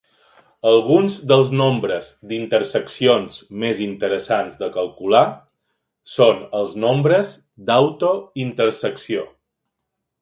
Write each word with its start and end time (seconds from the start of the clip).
Alguns 0.67 1.17
dels 1.31 1.51
nombres 1.57 2.07
d'interseccions 2.31 3.37
més 3.63 3.83
interessants 3.89 4.57
de 4.63 4.71
calcular 4.79 5.23
són 6.15 6.43
els 6.63 6.75
"nombres 6.87 7.35
d'autointersecció". 7.69 9.29